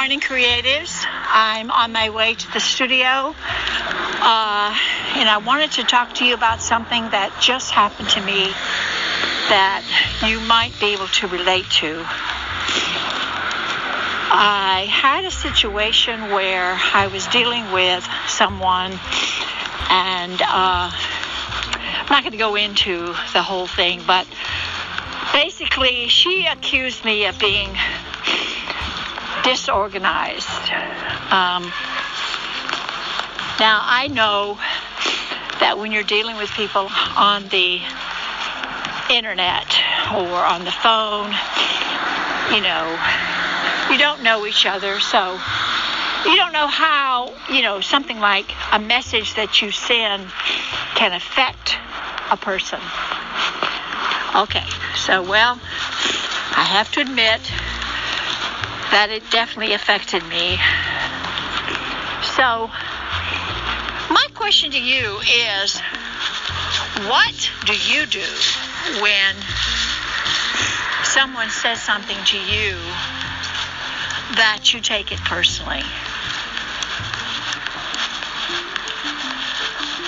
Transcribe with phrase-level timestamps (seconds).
[0.00, 1.04] Morning, creatives.
[1.04, 4.74] I'm on my way to the studio, uh,
[5.14, 8.44] and I wanted to talk to you about something that just happened to me
[9.52, 9.84] that
[10.26, 12.02] you might be able to relate to.
[14.32, 18.92] I had a situation where I was dealing with someone,
[19.90, 23.04] and uh, I'm not going to go into
[23.34, 24.26] the whole thing, but
[25.34, 27.76] basically, she accused me of being
[29.42, 30.70] disorganized.
[31.30, 31.72] Um,
[33.60, 34.58] now, I know
[35.60, 37.80] that when you're dealing with people on the
[39.10, 39.78] internet
[40.14, 41.30] or on the phone,
[42.54, 42.98] you know,
[43.90, 45.38] you don't know each other, so
[46.24, 50.26] you don't know how, you know, something like a message that you send
[50.94, 51.76] can affect
[52.30, 52.80] a person.
[54.34, 55.58] Okay, so well,
[56.56, 57.40] I have to admit
[58.90, 60.58] that it definitely affected me.
[62.36, 62.68] So,
[64.10, 65.80] my question to you is
[67.06, 68.26] what do you do
[69.00, 69.34] when
[71.04, 72.76] someone says something to you
[74.36, 75.82] that you take it personally?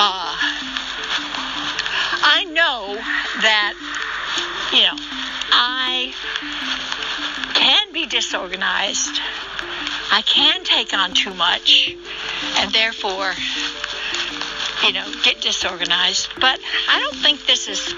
[0.00, 0.36] Uh,
[2.22, 2.94] I know
[3.42, 3.74] that,
[4.72, 4.94] you know,
[5.50, 6.14] I
[8.28, 9.20] disorganized.
[10.12, 11.96] I can take on too much
[12.58, 13.32] and therefore,
[14.84, 16.28] you know, get disorganized.
[16.38, 17.94] But I don't think this is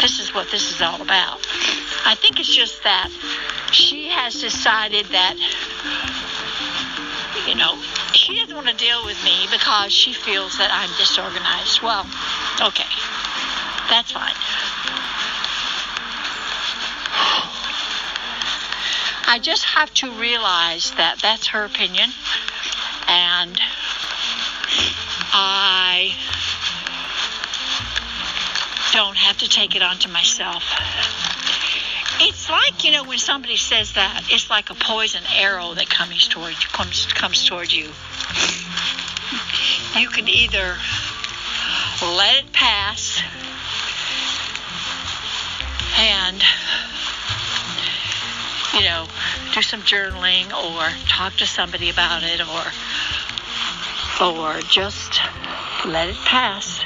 [0.00, 1.38] this is what this is all about.
[2.04, 3.10] I think it's just that
[3.70, 5.36] she has decided that
[7.46, 7.80] you know,
[8.12, 11.80] she doesn't want to deal with me because she feels that I'm disorganized.
[11.80, 12.06] Well,
[12.60, 12.90] okay.
[13.88, 14.34] That's fine.
[19.32, 22.10] I just have to realize that that's her opinion,
[23.06, 23.60] and
[25.32, 26.16] I
[28.92, 30.64] don't have to take it onto myself.
[32.18, 36.26] It's like you know when somebody says that it's like a poison arrow that comes
[36.26, 37.86] toward comes comes toward you.
[39.96, 40.76] You can either
[42.02, 43.22] let it pass
[45.96, 46.42] and
[48.74, 49.06] you know,
[49.52, 52.64] do some journaling or talk to somebody about it or
[54.20, 55.20] or just
[55.84, 56.84] let it pass.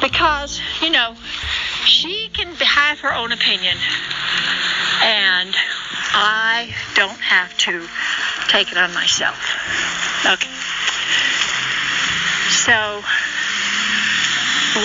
[0.00, 1.16] Because, you know,
[1.84, 3.76] she can have her own opinion
[5.02, 5.54] and
[6.14, 7.88] I don't have to
[8.48, 9.38] take it on myself.
[10.26, 10.50] Okay.
[12.50, 13.02] So,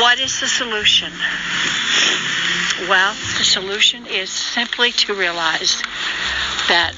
[0.01, 1.11] what is the solution?
[2.87, 5.81] Well, the solution is simply to realize
[6.67, 6.93] that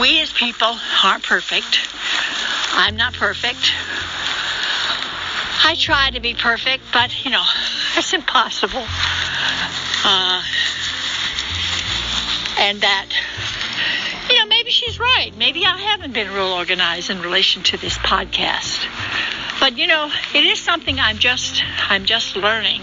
[0.00, 1.80] we as people aren't perfect.
[2.72, 3.72] I'm not perfect.
[5.64, 7.42] I try to be perfect, but you know,
[7.96, 8.84] it's impossible.
[10.04, 10.42] Uh,
[12.58, 13.06] and that,
[14.28, 15.30] you know, maybe she's right.
[15.36, 18.86] Maybe I haven't been real organized in relation to this podcast.
[19.60, 22.82] But you know, it is something I'm just I'm just learning.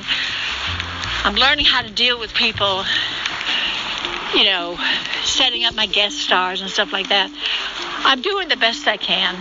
[1.24, 2.84] I'm learning how to deal with people
[4.34, 4.78] you know,
[5.24, 7.30] setting up my guest stars and stuff like that.
[8.06, 9.36] I'm doing the best I can.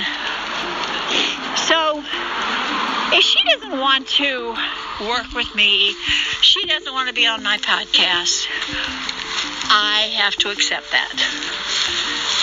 [1.56, 2.02] So,
[3.16, 4.56] if she doesn't want to
[5.08, 5.94] work with me,
[6.40, 8.46] she doesn't want to be on my podcast,
[9.70, 11.12] I have to accept that.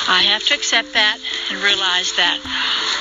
[0.08, 1.20] I have to accept that
[1.52, 2.40] and realize that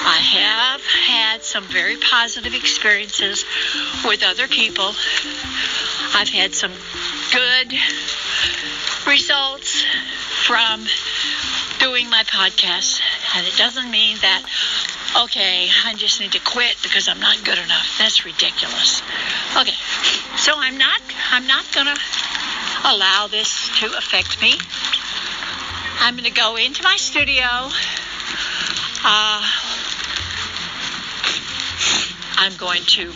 [0.04, 3.44] I have had some very positive experiences
[4.04, 4.92] with other people.
[6.14, 6.72] I've had some
[7.32, 7.72] good
[9.06, 9.84] results
[10.46, 10.86] from
[11.78, 13.00] doing my podcast.
[13.34, 14.42] And it doesn't mean that,
[15.24, 17.96] okay, I just need to quit because I'm not good enough.
[17.98, 19.02] That's ridiculous.
[19.56, 19.76] Okay,
[20.36, 21.00] so I'm not,
[21.30, 21.96] I'm not going to
[22.84, 24.54] allow this to affect me.
[26.00, 27.46] I'm going to go into my studio.
[29.04, 29.42] Uh,
[32.36, 33.12] I'm going to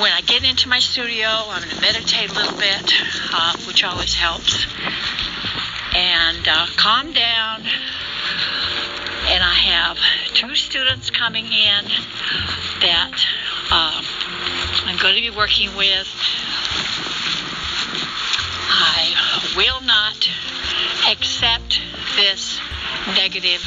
[0.00, 2.92] when I get into my studio, I'm going to meditate a little bit,
[3.34, 4.64] uh, which always helps,
[5.94, 7.60] and uh, calm down.
[9.28, 9.98] And I have
[10.32, 11.84] two students coming in
[12.80, 13.12] that
[13.70, 14.02] uh,
[14.86, 16.08] I'm going to be working with.
[18.72, 20.30] I will not
[21.10, 21.78] accept
[22.16, 22.58] this
[23.08, 23.62] negative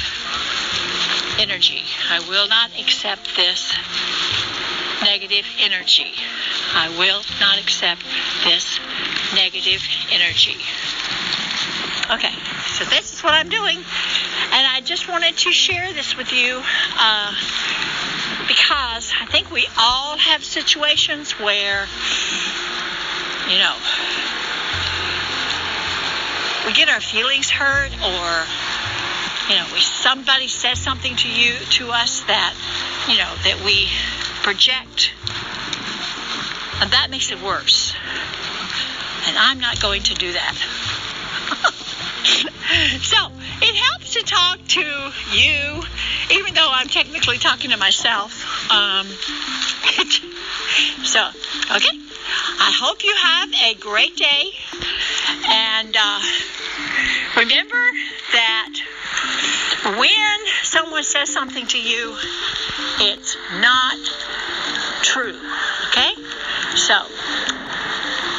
[1.38, 1.84] energy.
[2.10, 3.72] I will not accept this
[5.04, 6.12] negative energy.
[6.74, 8.02] I will not accept
[8.44, 8.80] this
[9.34, 10.56] negative energy.
[12.10, 12.34] Okay,
[12.72, 16.60] so this is what I'm doing, and I just wanted to share this with you
[16.98, 17.32] uh,
[18.48, 21.86] because I think we all have situations where,
[23.48, 23.76] you know,
[26.66, 28.46] we get our feelings hurt or
[29.48, 32.54] you know, we somebody says something to you, to us that,
[33.08, 33.88] you know, that we
[34.44, 35.10] project,
[36.80, 37.94] and that makes it worse.
[39.26, 40.54] And I'm not going to do that.
[43.00, 43.16] so
[43.62, 45.82] it helps to talk to you,
[46.30, 48.44] even though I'm technically talking to myself.
[48.70, 49.06] Um,
[51.04, 51.26] so,
[51.74, 51.98] okay.
[52.60, 54.52] I hope you have a great day.
[55.48, 56.20] And uh,
[57.36, 57.82] remember
[58.32, 58.72] that
[59.98, 62.16] when someone says something to you,
[63.00, 63.98] it's not
[65.14, 65.38] true.
[65.90, 66.10] Okay?
[66.74, 66.94] So,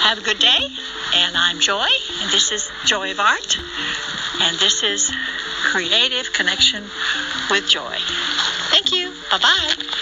[0.04, 0.68] have a good day.
[1.16, 1.88] And I'm Joy,
[2.22, 3.58] and this is Joy of Art,
[4.42, 5.10] and this is
[5.72, 6.84] Creative Connection
[7.50, 7.98] with Joy.
[8.72, 9.14] Thank you.
[9.32, 10.02] Bye bye.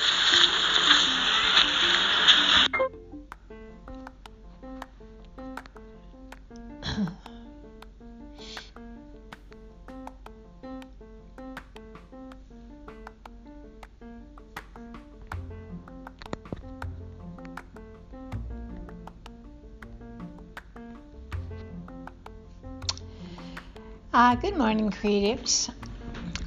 [24.15, 25.74] Uh, good morning, creatives.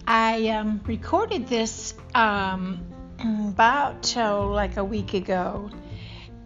[0.06, 2.80] I um, recorded this um,
[3.18, 5.68] about oh, like a week ago,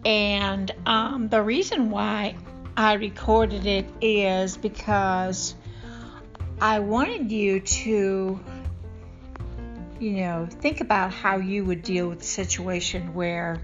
[0.03, 2.37] and um, the reason why
[2.75, 5.53] I recorded it is because
[6.59, 8.39] I wanted you to,
[9.99, 13.61] you know, think about how you would deal with a situation where,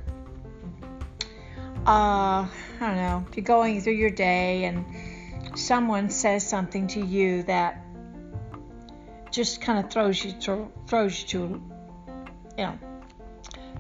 [1.88, 2.48] uh, I
[2.80, 4.86] don't know, you're going through your day and
[5.58, 7.84] someone says something to you that
[9.32, 11.38] just kind of throws you to, throws you to,
[12.58, 12.80] you know,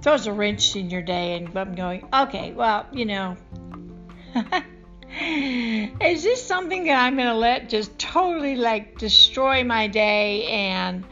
[0.01, 3.37] throws a wrench in your day, and I'm going, okay, well, you know,
[5.21, 11.05] is this something that I'm going to let just totally like destroy my day and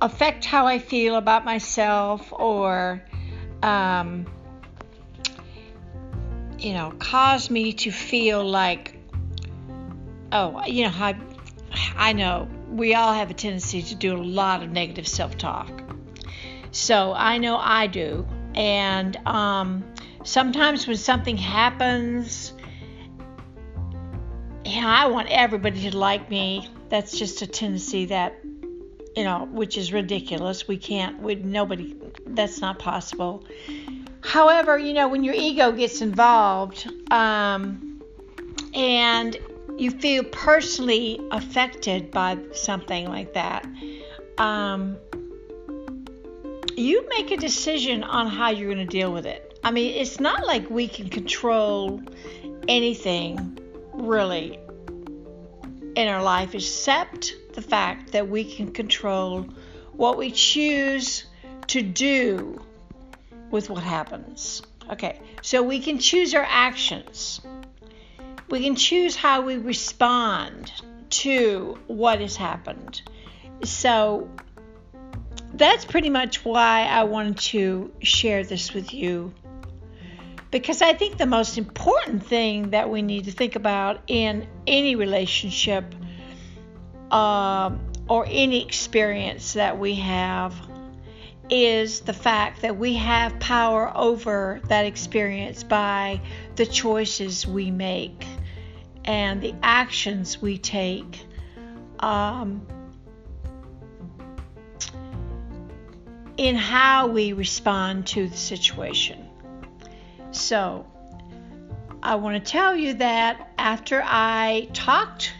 [0.00, 3.04] affect how I feel about myself or,
[3.62, 4.26] um,
[6.58, 8.93] you know, cause me to feel like
[10.32, 11.16] oh, you know, I,
[11.96, 15.82] I know we all have a tendency to do a lot of negative self talk.
[16.70, 18.26] So I know I do.
[18.54, 19.84] And um,
[20.24, 22.52] sometimes when something happens,
[24.64, 26.68] you know, I want everybody to like me.
[26.88, 28.40] That's just a tendency that,
[29.16, 30.66] you know, which is ridiculous.
[30.66, 33.44] We can't, we, nobody, that's not possible.
[34.20, 38.02] However, you know, when your ego gets involved, um,
[38.72, 39.36] and
[39.76, 43.66] you feel personally affected by something like that,
[44.38, 44.96] um,
[46.76, 49.58] you make a decision on how you're going to deal with it.
[49.62, 52.02] I mean, it's not like we can control
[52.68, 53.58] anything
[53.92, 54.58] really
[55.96, 59.46] in our life except the fact that we can control
[59.92, 61.24] what we choose
[61.68, 62.60] to do
[63.50, 64.62] with what happens.
[64.90, 67.40] Okay, so we can choose our actions.
[68.54, 70.70] We can choose how we respond
[71.10, 73.02] to what has happened.
[73.64, 74.30] So
[75.54, 79.34] that's pretty much why I wanted to share this with you.
[80.52, 84.94] Because I think the most important thing that we need to think about in any
[84.94, 85.92] relationship
[87.10, 87.72] uh,
[88.08, 90.54] or any experience that we have
[91.50, 96.20] is the fact that we have power over that experience by
[96.54, 98.24] the choices we make
[99.04, 101.26] and the actions we take.
[102.00, 102.66] Um,
[106.36, 109.28] in how we respond to the situation.
[110.32, 110.86] So,
[112.02, 115.32] I want to tell you that after I talked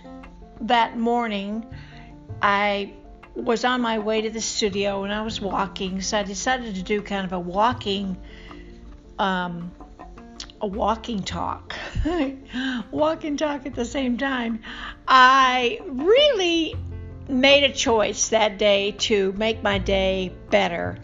[0.63, 1.67] that morning,
[2.41, 2.95] I
[3.35, 6.83] was on my way to the studio and I was walking, so I decided to
[6.83, 8.17] do kind of a walking
[9.19, 9.73] um,
[10.61, 11.74] a walking talk.
[12.91, 14.61] walk and talk at the same time.
[15.07, 16.75] I really
[17.29, 20.99] made a choice that day to make my day better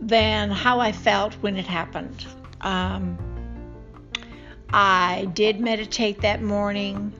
[0.00, 2.26] than how I felt when it happened.
[2.60, 3.18] Um,
[4.72, 7.12] I did meditate that morning.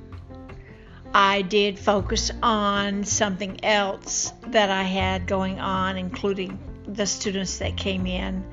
[1.12, 7.77] I did focus on something else that I had going on, including the students that
[7.77, 8.45] came in.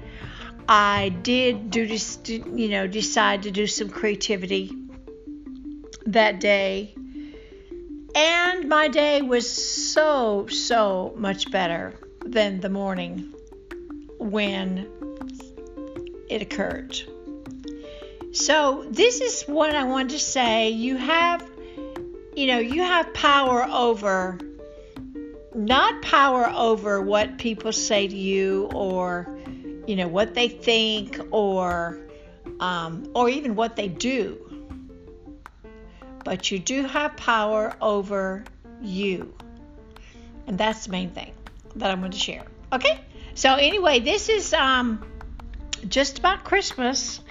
[0.69, 4.71] I did do this, you know, decide to do some creativity
[6.05, 6.93] that day.
[8.15, 11.93] And my day was so, so much better
[12.25, 13.33] than the morning
[14.17, 14.87] when
[16.29, 16.99] it occurred.
[18.33, 20.69] So, this is what I want to say.
[20.69, 21.47] You have,
[22.35, 24.37] you know, you have power over,
[25.55, 29.37] not power over what people say to you or,
[29.87, 31.97] you know, what they think or,
[32.59, 34.37] um, or even what they do.
[36.23, 38.43] But you do have power over
[38.81, 39.33] you.
[40.45, 41.33] And that's the main thing
[41.77, 42.43] that I'm going to share.
[42.71, 42.99] Okay?
[43.33, 45.05] So, anyway, this is um,
[45.87, 47.21] just about Christmas.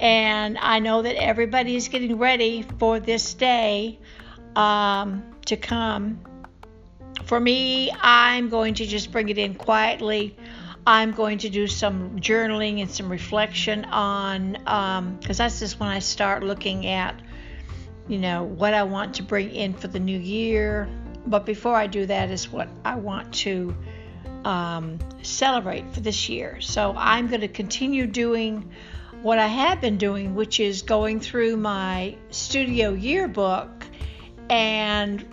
[0.00, 3.98] And I know that everybody is getting ready for this day
[4.56, 6.20] um, to come.
[7.24, 10.36] For me, I'm going to just bring it in quietly.
[10.86, 15.88] I'm going to do some journaling and some reflection on, because um, that's just when
[15.88, 17.20] I start looking at,
[18.08, 20.88] you know, what I want to bring in for the new year.
[21.26, 23.76] But before I do that, is what I want to
[24.44, 26.60] um, celebrate for this year.
[26.60, 28.70] So I'm going to continue doing
[29.22, 33.84] what I have been doing, which is going through my studio yearbook
[34.48, 35.24] and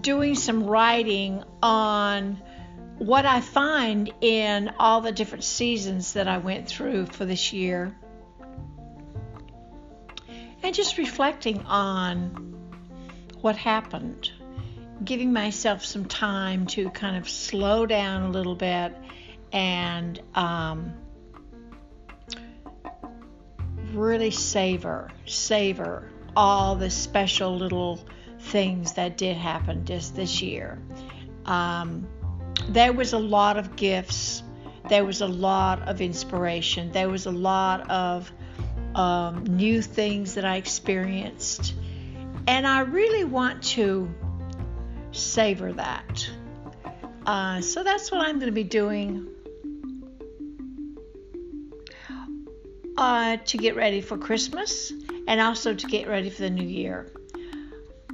[0.00, 2.40] doing some writing on
[3.00, 7.96] what I find in all the different seasons that I went through for this year.
[10.62, 12.54] And just reflecting on
[13.40, 14.30] what happened
[15.02, 18.94] giving myself some time to kind of slow down a little bit
[19.50, 20.92] and um,
[23.94, 27.98] really savor, savor all the special little
[28.40, 30.78] things that did happen just this year.
[31.46, 32.06] Um,
[32.68, 34.42] there was a lot of gifts.
[34.88, 36.90] There was a lot of inspiration.
[36.92, 38.30] There was a lot of
[38.94, 41.74] um, new things that I experienced.
[42.46, 44.12] And I really want to
[45.12, 46.28] savor that.
[47.26, 49.28] Uh, so that's what I'm going to be doing
[52.96, 54.92] uh, to get ready for Christmas
[55.26, 57.12] and also to get ready for the new year.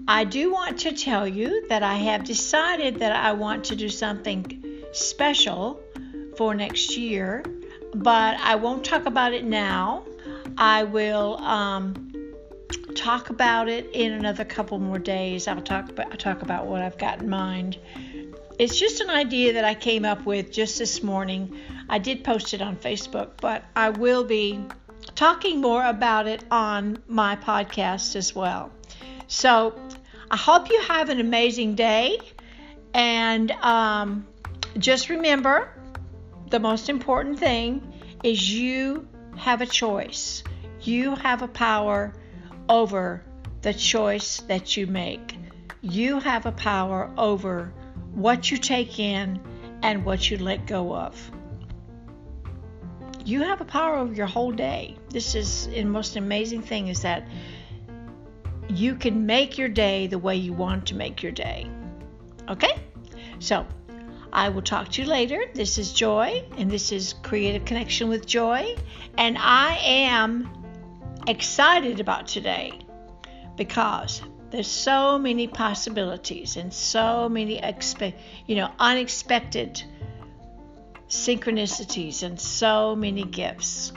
[0.08, 3.88] I do want to tell you that I have decided that I want to do
[3.88, 5.80] something special
[6.36, 7.44] for next year,
[7.92, 10.04] but I won't talk about it now.
[10.56, 12.12] I will um,
[12.94, 15.48] talk about it in another couple more days.
[15.48, 17.76] I'll talk about, I'll talk about what I've got in mind.
[18.60, 21.58] It's just an idea that I came up with just this morning.
[21.88, 24.64] I did post it on Facebook, but I will be
[25.16, 28.70] talking more about it on my podcast as well.
[29.28, 29.74] So
[30.30, 32.18] I hope you have an amazing day.
[32.94, 34.26] And um,
[34.78, 35.68] just remember
[36.50, 37.92] the most important thing
[38.22, 39.06] is you
[39.36, 40.42] have a choice,
[40.80, 42.12] you have a power
[42.68, 43.22] over
[43.62, 45.36] the choice that you make.
[45.82, 47.72] You have a power over
[48.14, 49.40] what you take in
[49.82, 51.30] and what you let go of.
[53.24, 54.96] You have a power over your whole day.
[55.10, 57.26] This is the most amazing thing is that
[58.68, 61.70] you can make your day the way you want to make your day.
[62.48, 62.80] Okay?
[63.38, 63.66] So,
[64.32, 65.44] I will talk to you later.
[65.54, 68.76] This is Joy, and this is Creative Connection with Joy.
[69.16, 70.50] And I am
[71.26, 72.78] excited about today
[73.56, 78.14] because there's so many possibilities and so many expe-
[78.46, 79.82] you know unexpected
[81.08, 83.92] synchronicities and so many gifts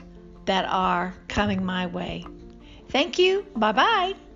[0.46, 2.26] that are coming my way.
[2.90, 3.46] Thank you.
[3.56, 4.29] Bye bye.